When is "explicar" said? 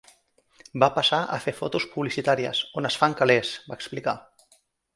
3.81-4.19